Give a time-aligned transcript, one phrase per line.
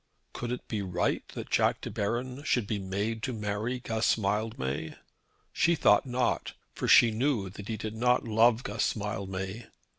[0.33, 4.95] Could it be right that Jack De Baron should be made to marry Guss Mildmay?
[5.53, 9.67] She thought not, for she knew that he did not love Guss Mildmay.